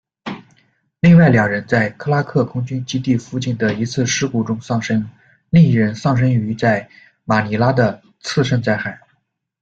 [0.99, 5.07] 另外两人在克拉克空军基地附近的一次事故中丧生，
[5.51, 6.89] 另一人丧生于在
[7.23, 8.99] 马尼拉的次生灾害。